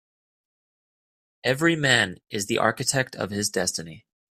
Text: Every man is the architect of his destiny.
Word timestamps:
Every 1.43 1.75
man 1.75 2.17
is 2.31 2.47
the 2.47 2.57
architect 2.57 3.15
of 3.15 3.29
his 3.29 3.51
destiny. 3.51 4.07